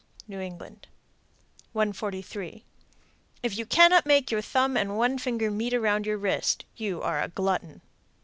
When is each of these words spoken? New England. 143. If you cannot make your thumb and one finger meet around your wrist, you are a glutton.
New 0.27 0.39
England. 0.39 0.87
143. 1.73 2.65
If 3.43 3.55
you 3.55 3.67
cannot 3.67 4.07
make 4.07 4.31
your 4.31 4.41
thumb 4.41 4.75
and 4.75 4.97
one 4.97 5.19
finger 5.19 5.51
meet 5.51 5.75
around 5.75 6.07
your 6.07 6.17
wrist, 6.17 6.65
you 6.75 7.03
are 7.03 7.21
a 7.21 7.27
glutton. 7.27 7.81